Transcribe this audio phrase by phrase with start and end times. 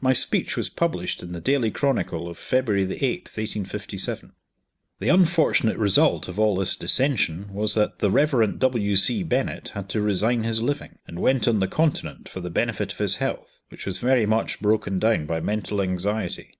[0.00, 4.32] My speech was published in the Daily Chronicle of February 8th, 1857.
[5.00, 8.60] The unfortunate result of all this dissension was that the Rev.
[8.60, 8.94] W.
[8.94, 9.24] C.
[9.24, 12.98] Bennett had to resign his living, and went on the continent for the benefit of
[12.98, 16.54] his health, which was very much broken down by mental anxiety.